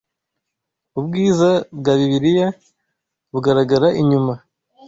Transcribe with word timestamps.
Ubwiza 0.99 1.49
bwa 1.79 1.93
Bibiliya 1.99 2.47
bugaragara 3.31 3.87
inyuma, 4.01 4.33